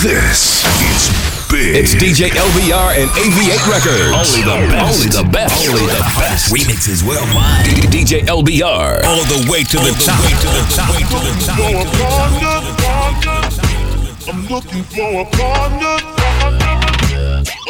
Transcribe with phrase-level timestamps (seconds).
[0.00, 1.12] This is
[1.52, 1.76] big.
[1.76, 4.16] It's DJ LBR and AV8 Records.
[4.16, 4.96] Only the best.
[4.96, 5.68] Only the best.
[5.68, 6.48] Only the best.
[6.50, 7.66] Remixes worldwide.
[7.92, 9.04] DJ LBR.
[9.04, 10.24] All the way to the top.
[10.24, 10.56] Way the.
[10.88, 12.32] Way to the top.
[14.26, 16.00] I'm looking for a partner.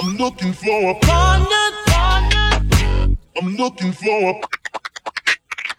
[0.01, 1.67] I'm looking for a partner.
[3.43, 4.41] I'm looking for a.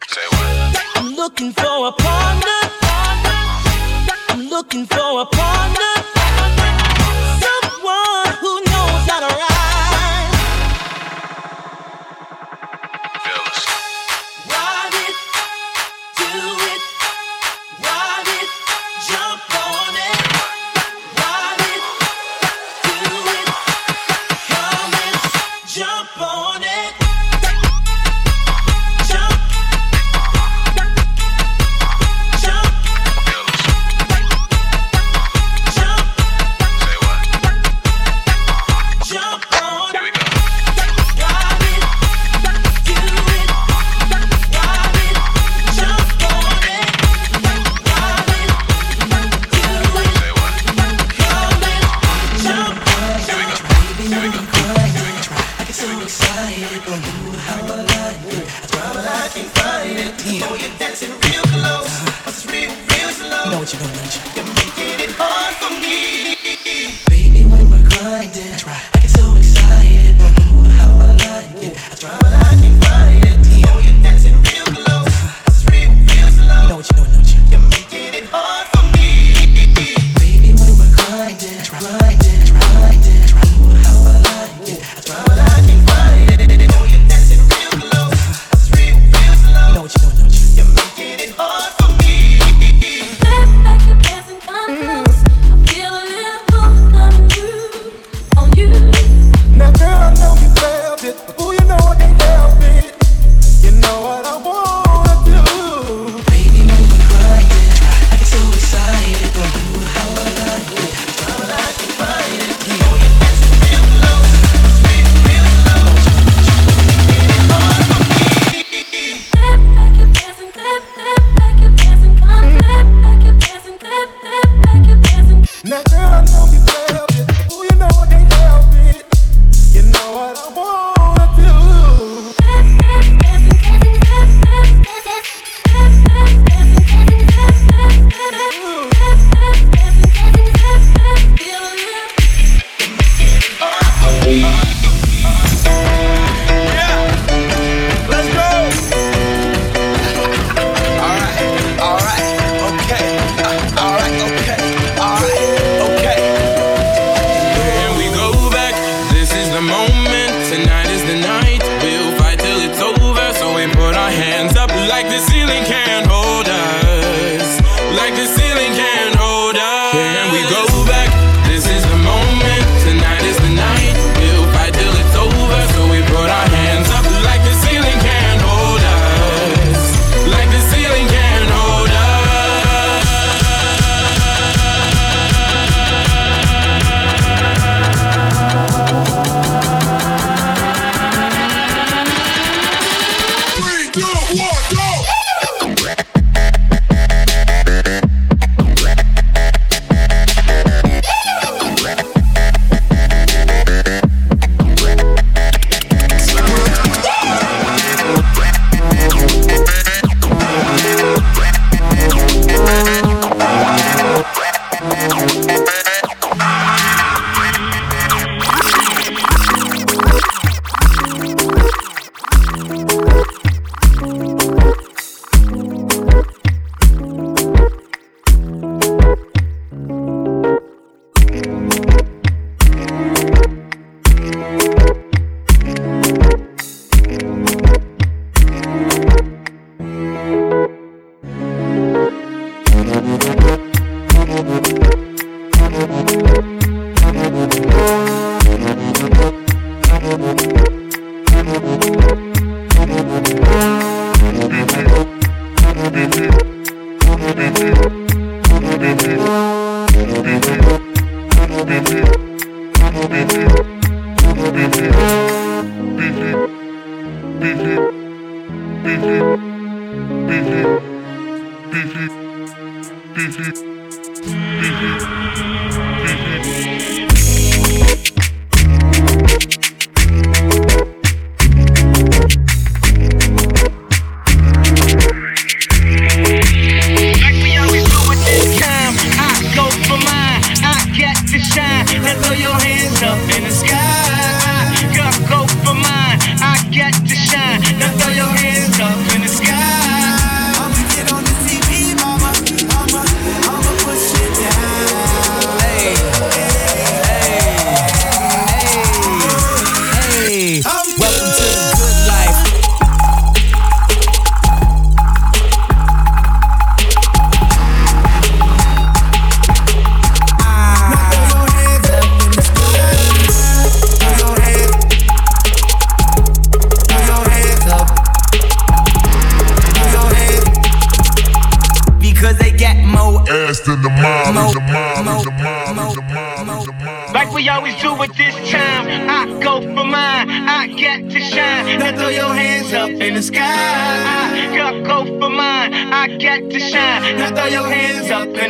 [0.06, 0.84] Say what?
[0.96, 2.60] I'm looking for a partner.
[4.28, 6.01] I'm looking for a partner.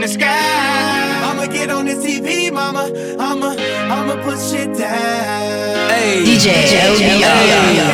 [0.03, 1.31] the sky.
[1.31, 2.91] I'ma get on the TV, mama.
[3.21, 5.91] I'ma, I'ma put shit down.
[5.91, 6.25] Hey.
[6.27, 7.92] DJ, DJ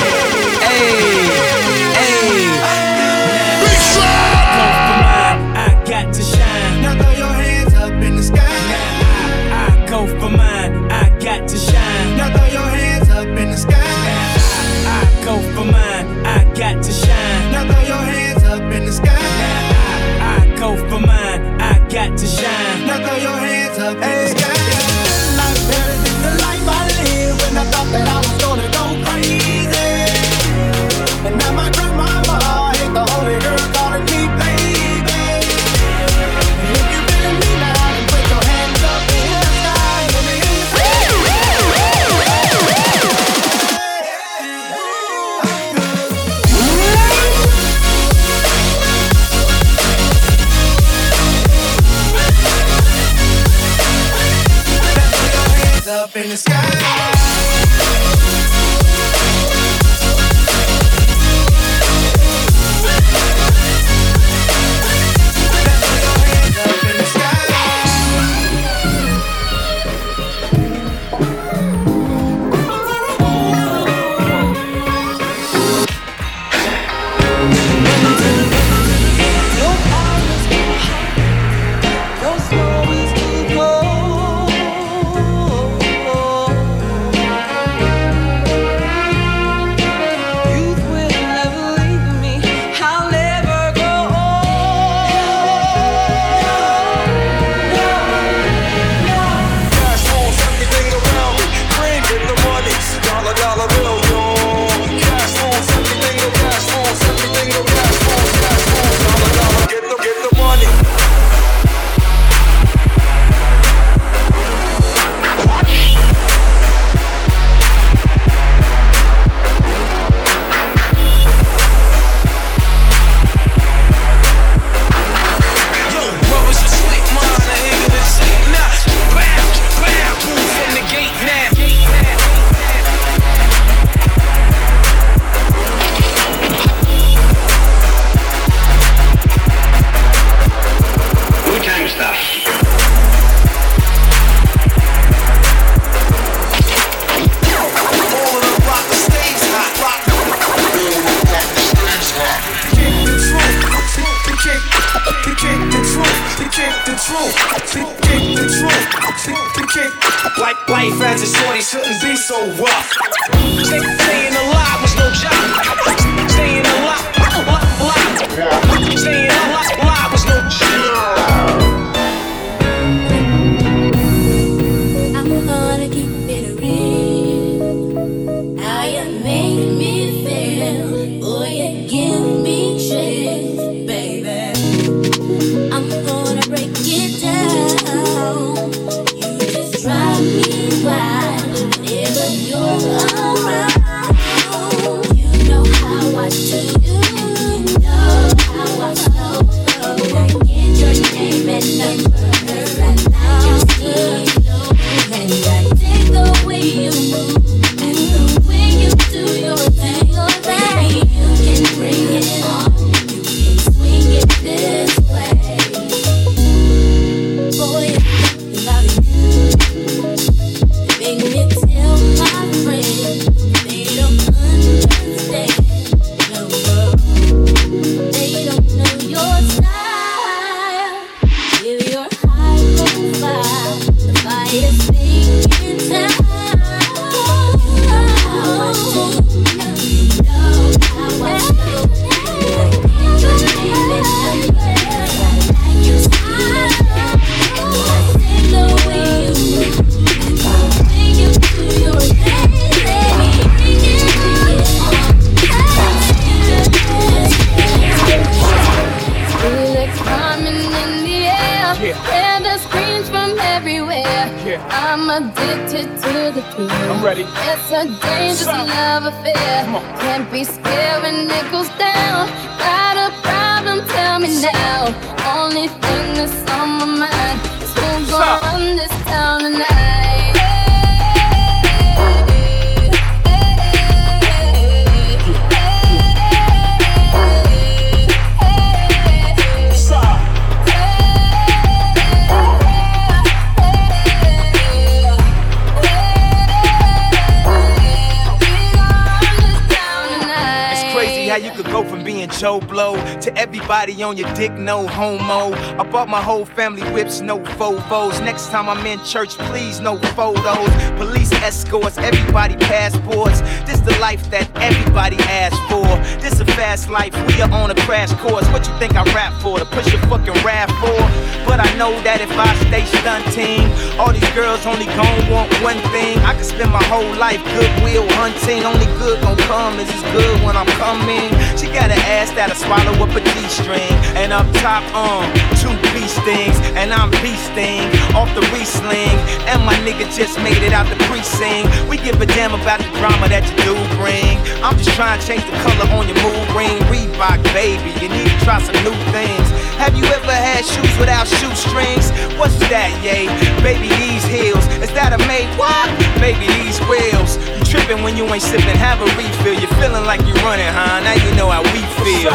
[302.38, 305.52] Joe Blow to everybody on your dick, no homo.
[305.76, 308.25] I bought my whole family whips, no Volvos.
[308.25, 310.71] Next time I'm in church, please, no photos.
[310.97, 313.40] Police escorts, everybody passports.
[313.66, 315.88] This the life that everybody asks for.
[316.21, 318.47] This a fast life, we are on a crash course.
[318.52, 319.59] What you think I rap for?
[319.59, 321.00] To push your fucking RAV4?
[321.49, 323.64] But I know that if I stay stunting,
[323.99, 326.18] all these girls only gon' want one thing.
[326.21, 328.62] I could spend my whole life goodwill hunting.
[328.62, 331.33] Only good gon' come is as good when I'm coming.
[331.57, 333.92] She got an ass that'll swallow up a D-string.
[334.18, 335.25] And up top, um,
[335.61, 336.56] two beast things.
[336.75, 339.18] And I'm beasting off the re-sling.
[339.49, 341.68] And my nigga just made it out the precinct.
[341.88, 344.37] We give a damn about the drama that you do bring.
[344.64, 346.76] I'm just trying to change the color on your mood ring.
[346.90, 349.47] Reebok, baby, you need to try some new things.
[349.78, 352.11] Have you ever had shoes without shoestrings?
[352.38, 353.30] What's that, yay?
[353.62, 354.64] Baby, these heels.
[354.82, 355.90] Is that a Maybach?
[356.18, 357.58] Baby, these wheels.
[357.69, 359.53] Tripping when you ain't sipping, have a refill.
[359.53, 361.01] You're feeling like you're running, huh?
[361.05, 362.33] Now you know how we feel.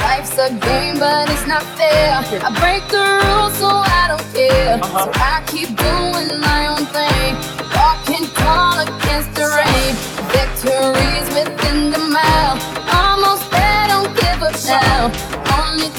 [0.00, 2.24] Life's a game, but it's not fair.
[2.40, 4.80] I break the rules, so I don't care.
[4.80, 5.04] Uh-huh.
[5.04, 7.36] So I keep doing my own thing.
[7.76, 9.92] Walking tall against the rain.
[10.32, 12.56] Victories within the mile.
[12.88, 15.12] Almost there, don't give up now.
[15.52, 15.92] Only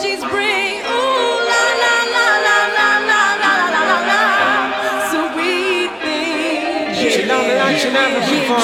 [0.00, 0.80] refugees bring.
[0.80, 4.22] Ooh la la la la la la la la la la,
[5.10, 7.10] sweet thing.
[7.10, 8.58] She love me like she never before.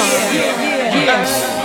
[0.93, 1.56] Ooh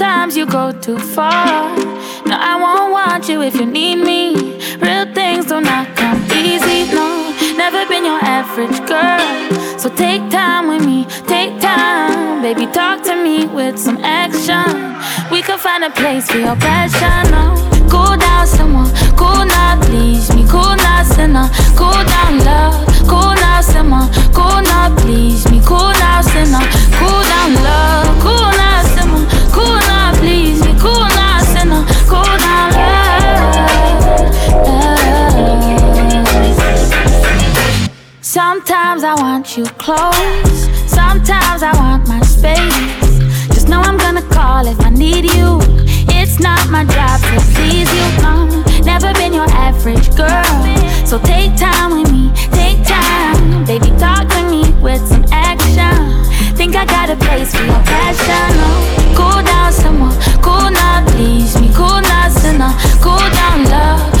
[0.00, 1.76] Sometimes you go too far.
[2.24, 4.56] No, I won't want you if you need me.
[4.80, 6.90] Real things do not come easy.
[6.90, 9.20] No, never been your average girl.
[9.78, 12.40] So take time with me, take time.
[12.40, 14.72] Baby, talk to me with some action.
[15.30, 17.30] We can find a place for your passion.
[17.30, 17.52] No,
[17.90, 18.88] cool down, someone.
[19.20, 20.48] Cool now, please me.
[20.48, 21.46] Cool now, sinner.
[21.76, 22.86] Cool down, love.
[23.06, 24.08] Cool now, simmer.
[24.32, 25.60] Cool now, please me.
[25.66, 26.64] Cool now, sinner.
[26.96, 28.18] Cool down, love.
[28.24, 29.09] Cool now, simmer.
[38.22, 40.68] Sometimes I want you close.
[40.86, 43.18] Sometimes I want my space.
[43.48, 45.58] Just know I'm gonna call if I need you.
[46.14, 48.22] It's not my job to please you.
[48.22, 48.46] No,
[48.84, 51.06] never been your average girl.
[51.06, 53.64] So take time with me, take time.
[53.64, 56.24] Baby, talk to me with some action.
[56.54, 58.56] Think I got a place for your passion.
[58.58, 60.16] No, cool down, someone.
[60.42, 61.70] Cool now, please me.
[61.74, 62.72] Cool now, sinner.
[63.00, 64.19] Cool down, love.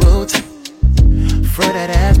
[0.00, 0.42] booty.
[1.76, 2.16] That ass.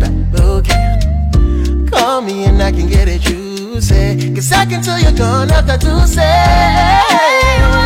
[1.90, 4.34] Call me and I can get it juicy.
[4.34, 7.85] Cause I can tell you're gone after Tuesday.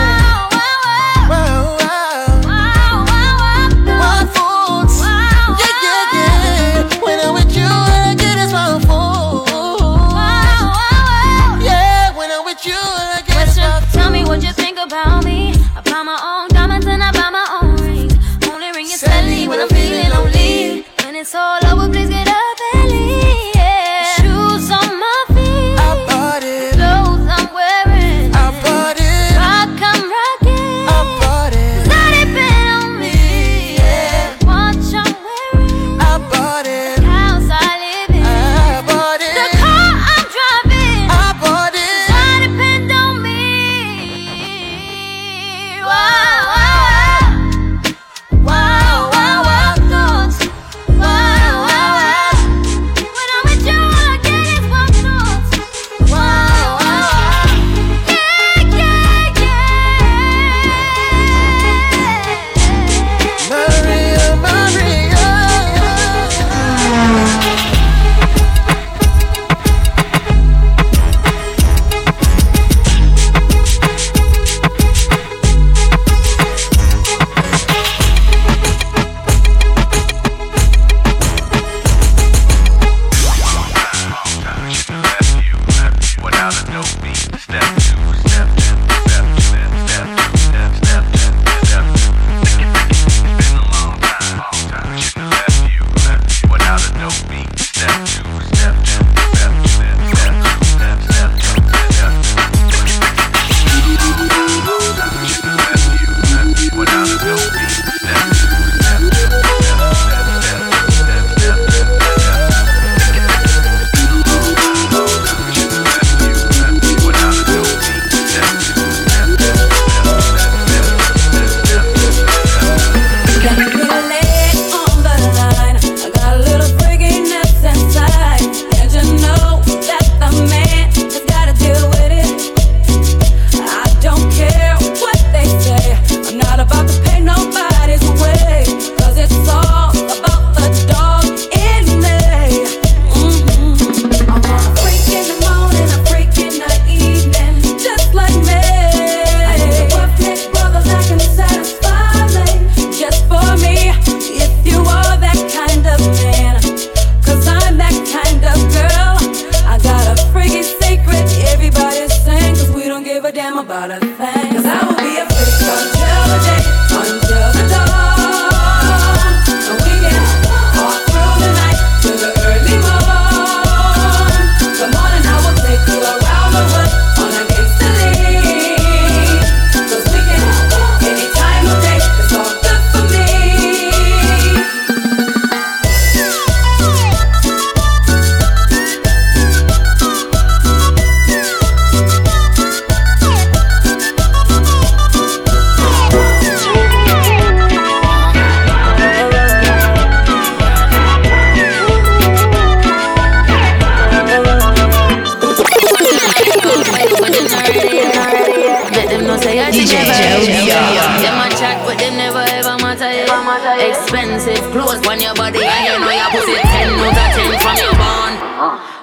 [214.81, 217.95] clothes on your body and you know your pussy ten out of ten from your
[218.01, 218.33] born.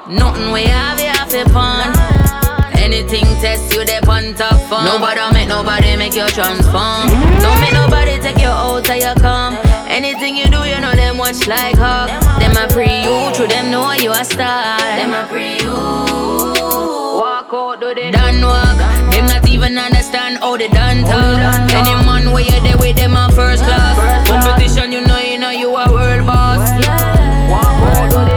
[0.09, 1.93] Nothing we have you have to pawn.
[2.77, 4.85] Anything test you they on top form.
[4.85, 7.07] Nobody make nobody make you transform.
[7.43, 9.57] Don't make nobody take you out of your calm.
[9.87, 12.09] Anything you do, you know them watch like hawk.
[12.39, 13.47] Them a pre you, true.
[13.47, 14.79] them know you a star.
[14.97, 15.73] Them a pre you.
[17.21, 19.16] Walk out, do they done walk.
[19.57, 21.41] Even understand how they done talk.
[21.73, 23.97] Any man where you there with them a first class.
[24.29, 26.61] Competition, you know, you know you a world boss.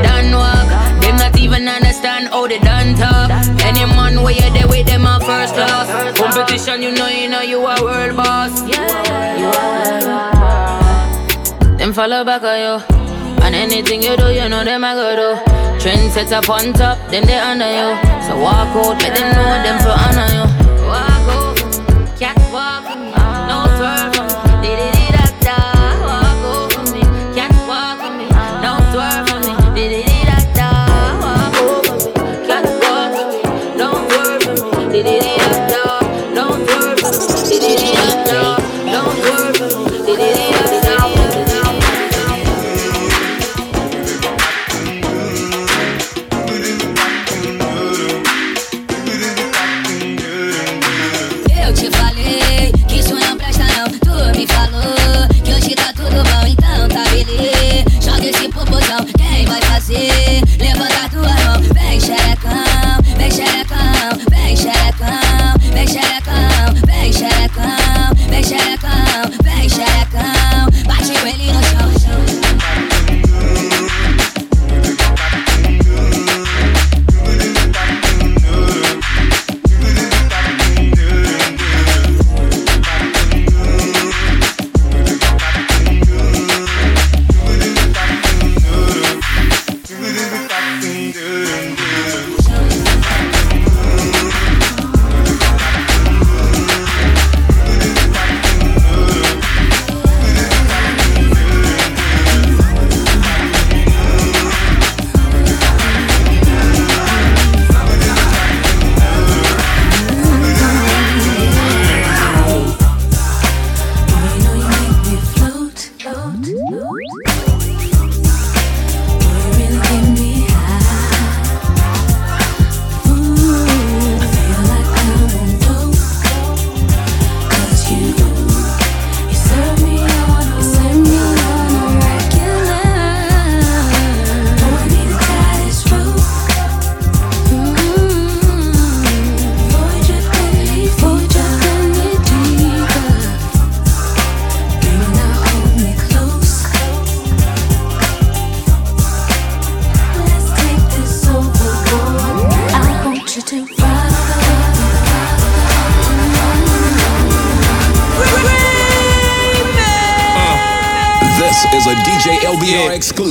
[0.00, 0.66] Done walk.
[1.02, 3.28] Them not even understand how they done talk.
[3.60, 6.16] Any man where you there with them a first class.
[6.16, 8.62] Competition, you know, you know you a world boss.
[11.76, 13.44] Them follow back on you.
[13.44, 15.80] And anything you do, you know them I go do.
[15.80, 17.92] Trend set up on top, them they under you.
[18.24, 20.49] So walk out, let them know them for honor you.
[20.90, 21.49] Walk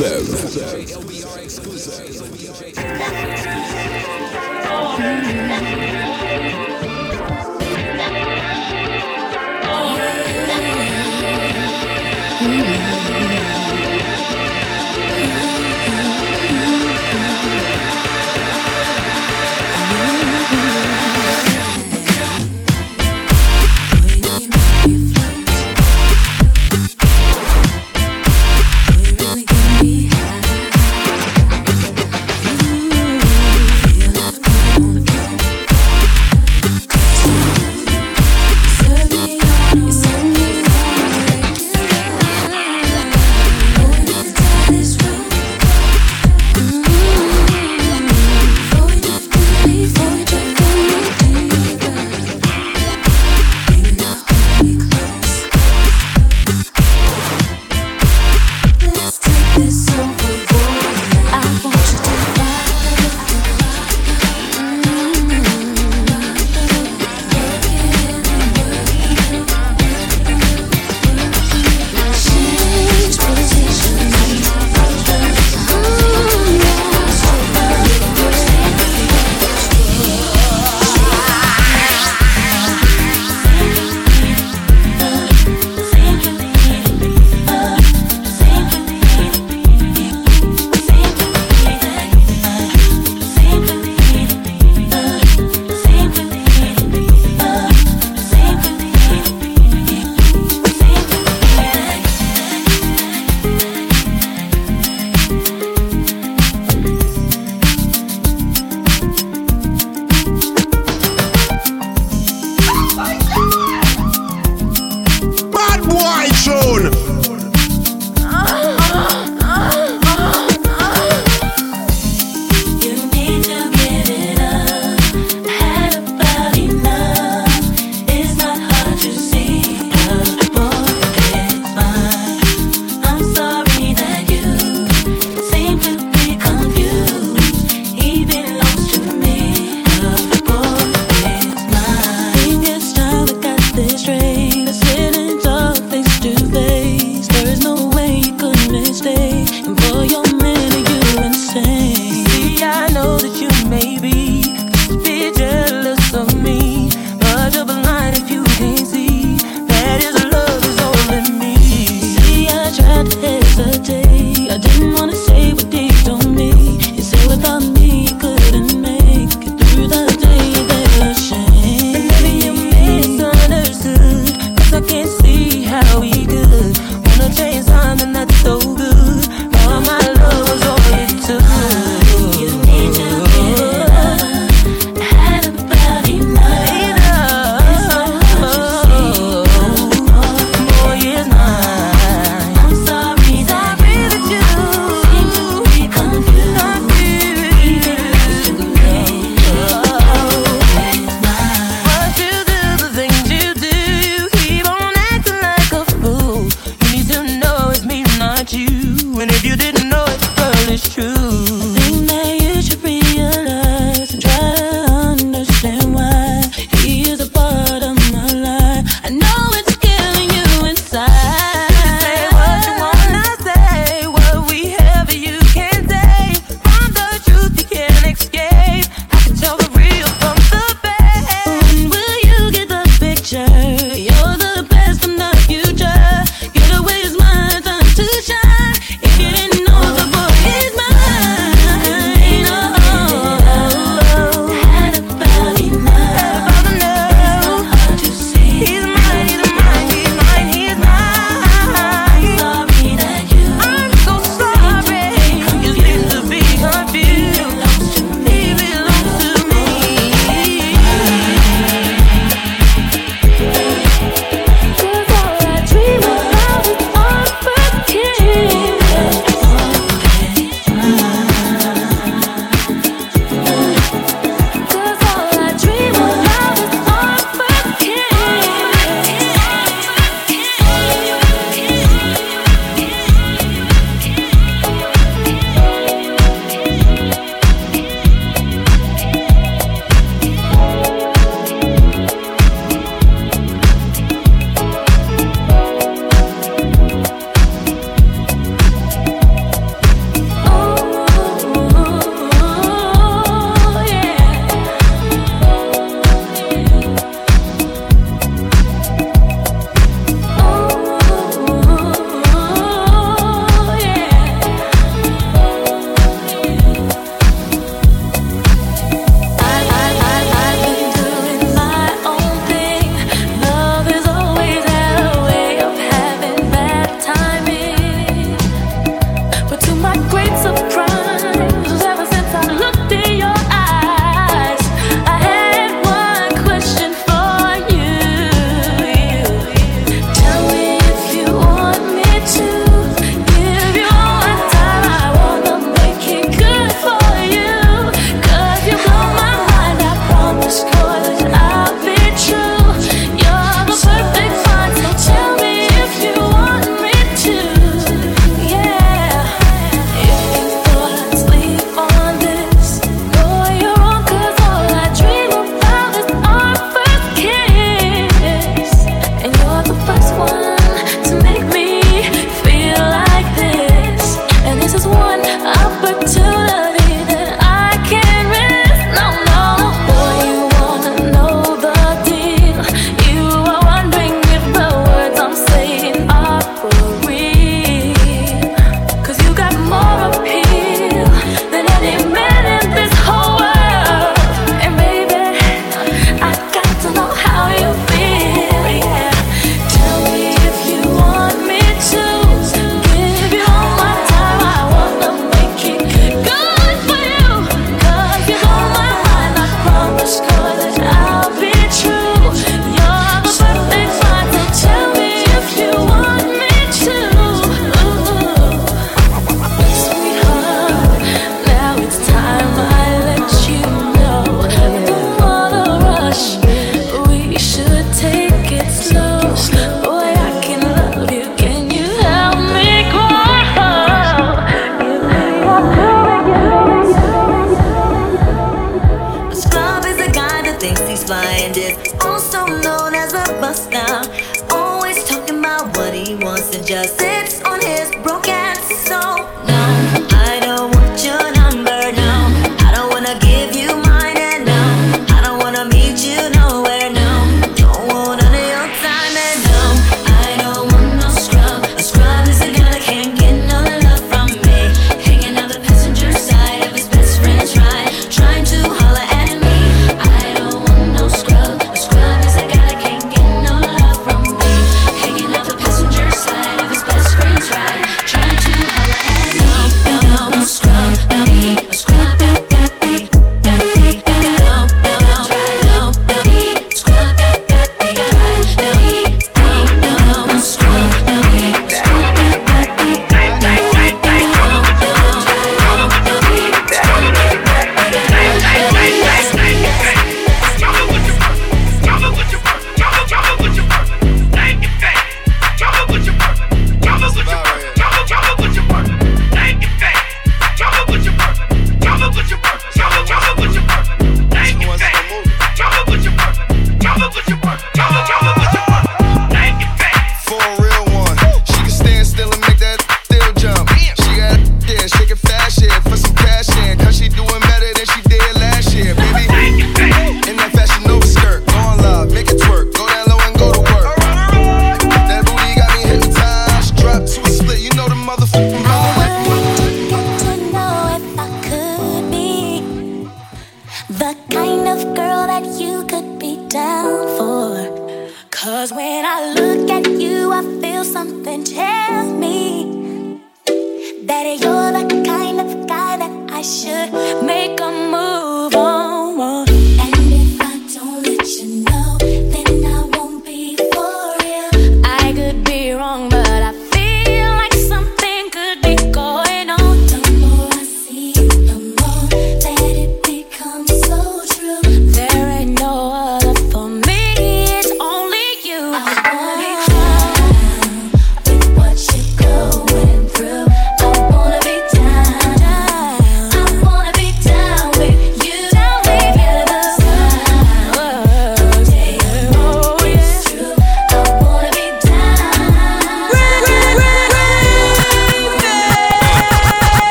[0.00, 0.39] LBR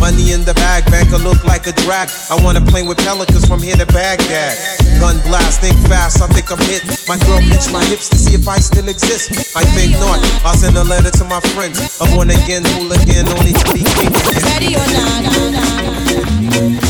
[0.00, 2.08] Money in the bag, banker look like a drag.
[2.30, 4.56] I wanna play with pelicans from here to Baghdad.
[5.00, 6.82] Gun blast, think fast, I think I'm hit.
[7.08, 9.56] My girl pinch my hips to see if I still exist.
[9.56, 10.18] I think not.
[10.44, 12.00] I'll send a letter to my friends.
[12.00, 14.12] A born again hooligan, only speaking.
[14.46, 14.86] Ready or
[16.82, 16.87] not?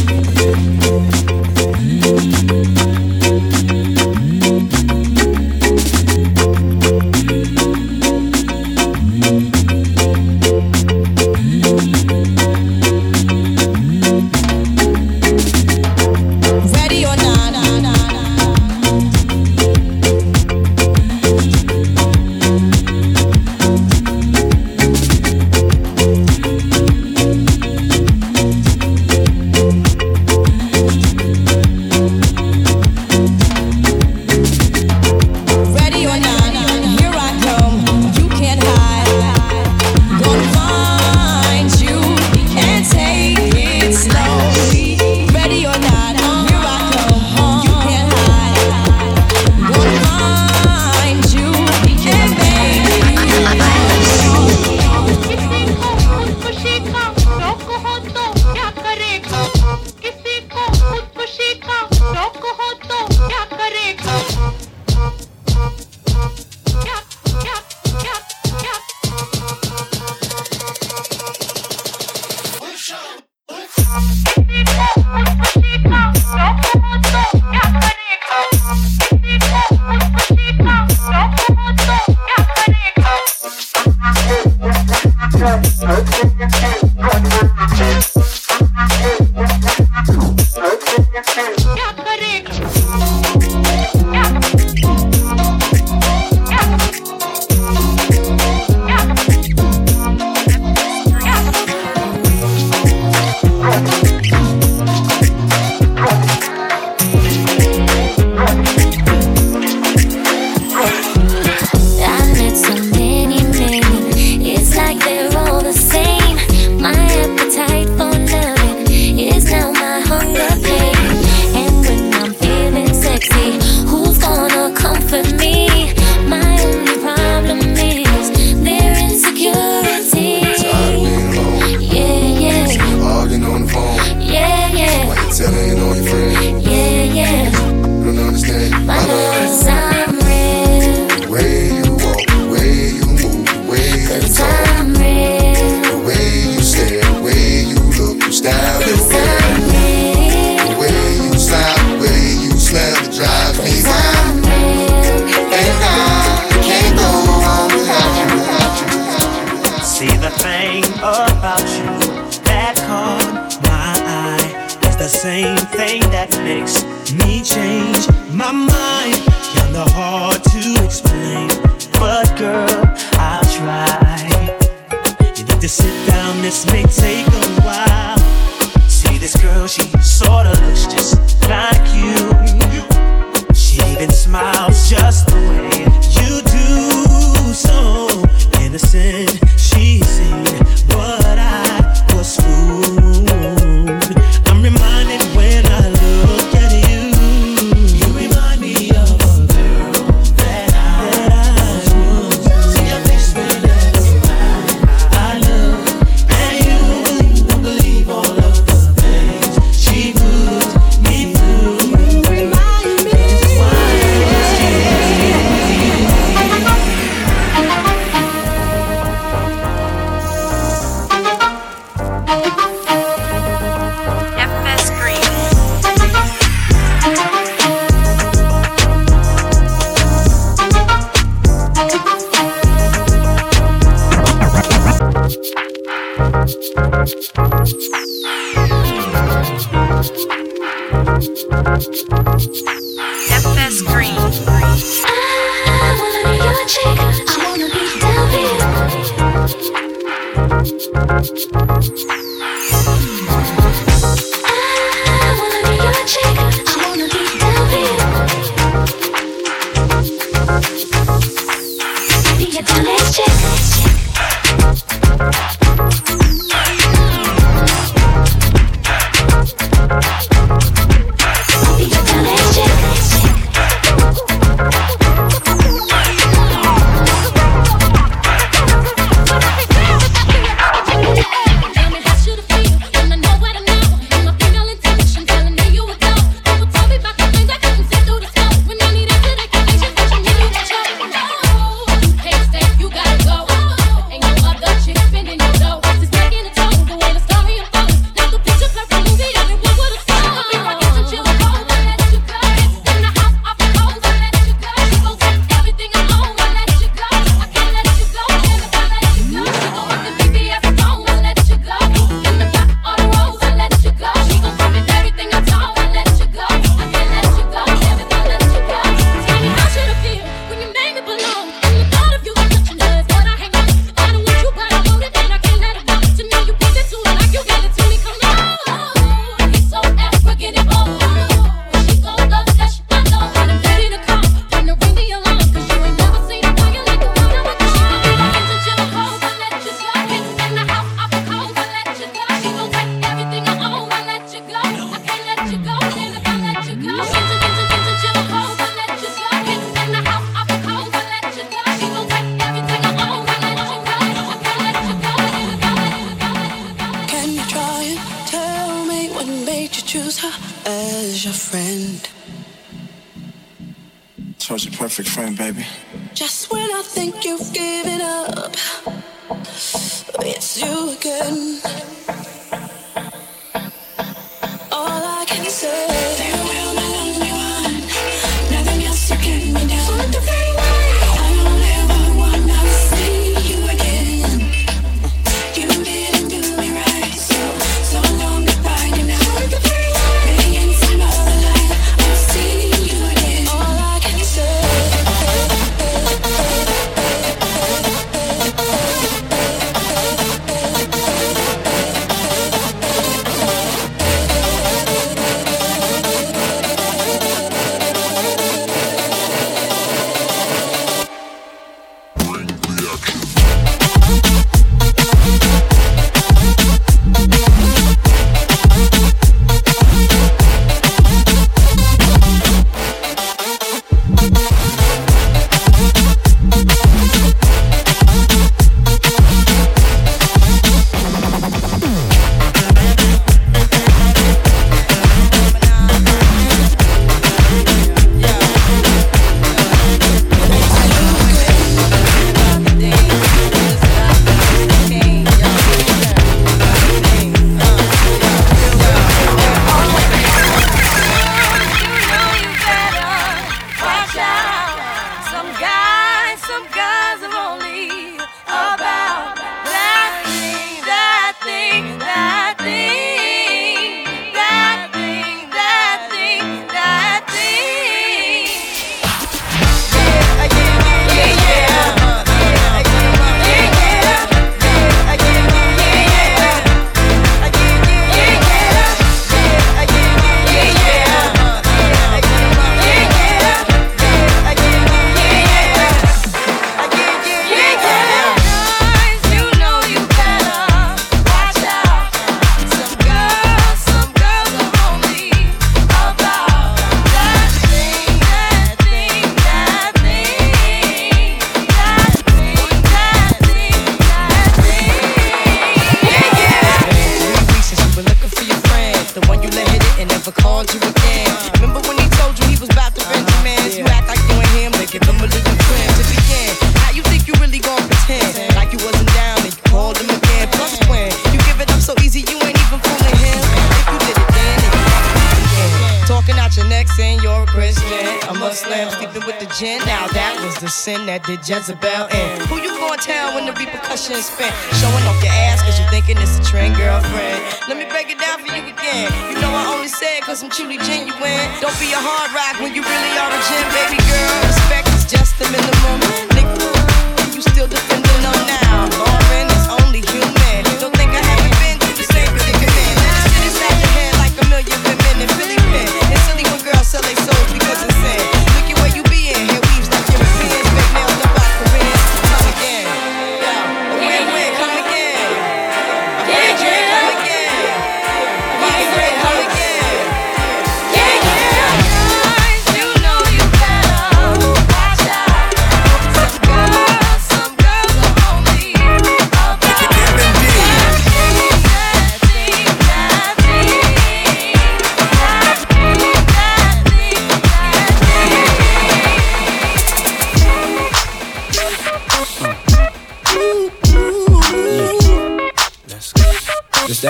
[530.89, 532.41] that did Jezebel in.
[532.49, 534.57] Who you gonna tell when the repercussions spent?
[534.81, 537.45] Showing off your ass cause you thinking it's a trend, girlfriend.
[537.69, 539.13] Let me break it down for you again.
[539.29, 541.45] You know I only said cause I'm truly genuine.
[541.61, 544.37] Don't be a hard rock when you really are a gem, baby girl.
[544.49, 546.01] Respect is just the minimum.
[546.33, 549.18] Nigga, you still defending them now.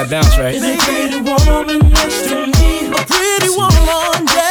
[0.04, 0.54] that bounce, right?
[0.54, 2.86] Is a pretty woman next to me?
[2.86, 4.47] A pretty woman, yeah.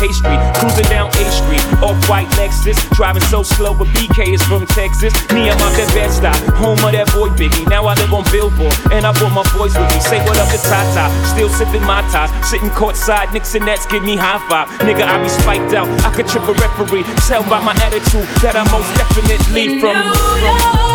[0.00, 4.42] A Street, cruising down A Street, off white Lexus, driving so slow, but BK is
[4.44, 5.12] from Texas.
[5.32, 7.68] Me, I'm out that bed stop, home of that boy Biggie.
[7.68, 10.00] Now I live on Billboard, and I brought my boys with me.
[10.00, 13.32] Say what up to Tata, still sipping my ties, sitting courtside.
[13.32, 14.68] Knicks and Nets give me high five.
[14.80, 17.04] Nigga, I be spiked out, I could trip a referee.
[17.28, 19.96] Tell by my attitude that I most definitely from.
[20.00, 20.89] from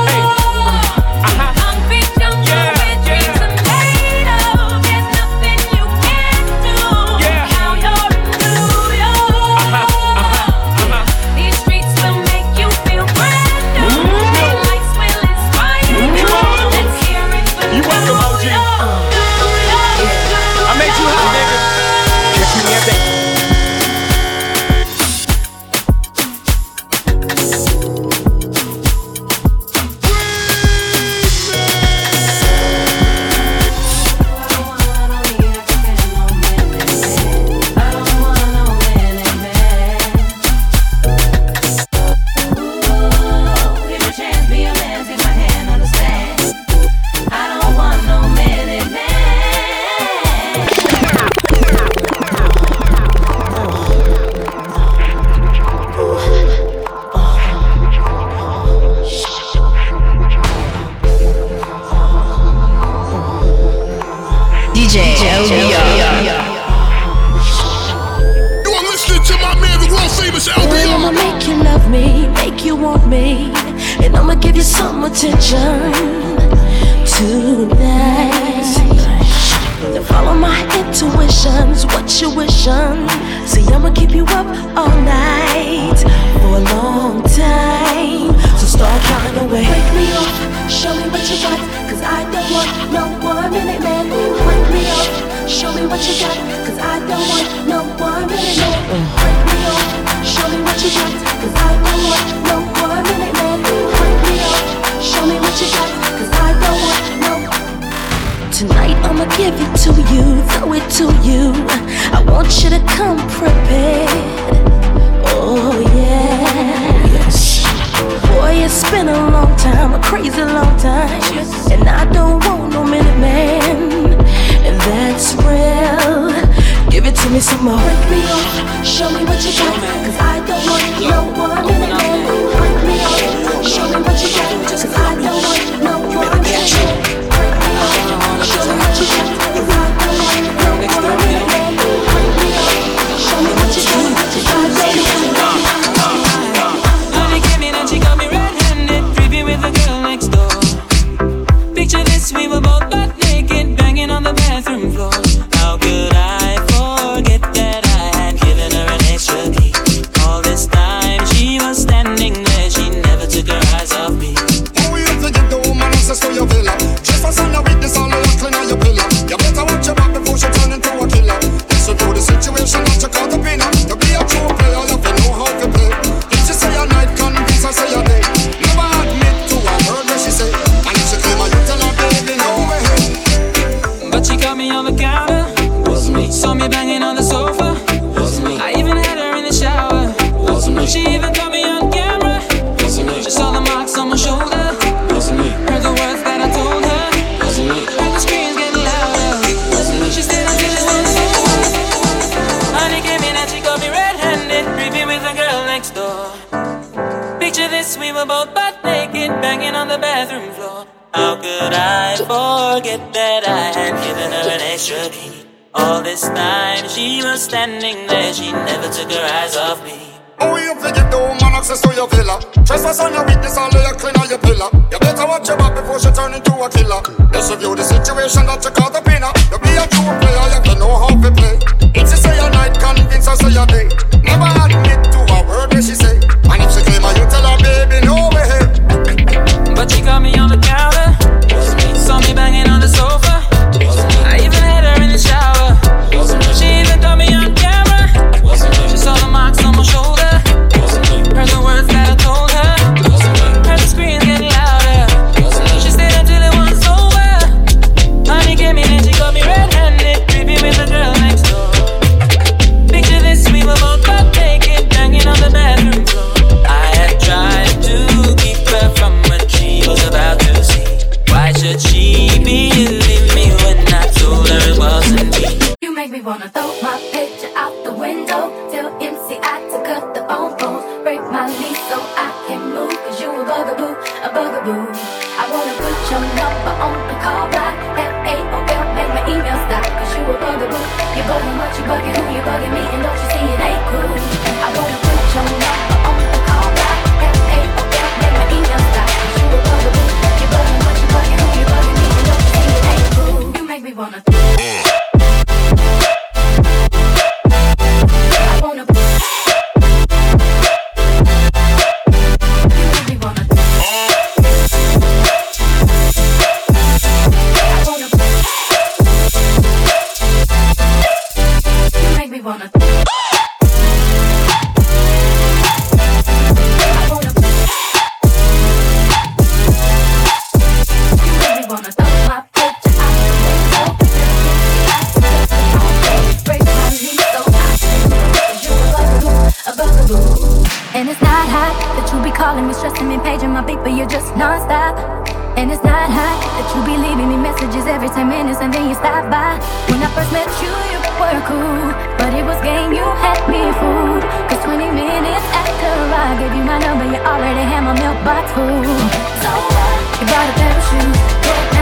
[357.45, 358.65] Already had my milk box full.
[358.65, 360.19] So what?
[360.19, 361.74] You bought a pair of shoes.